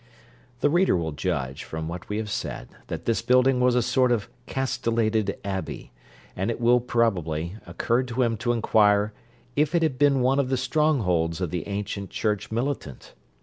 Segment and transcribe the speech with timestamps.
[0.61, 4.11] The reader will judge, from what we have said, that this building was a sort
[4.11, 5.91] of castellated abbey;
[6.35, 9.13] and it will, probably, occur to him to inquire
[9.55, 13.13] if it had been one of the strong holds of the ancient church militant.